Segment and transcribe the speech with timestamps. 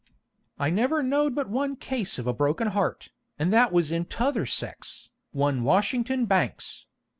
[0.57, 4.47] "I never knowed but one case of a broken heart, and that was in t'other
[4.47, 6.87] sex, one Washington Banks.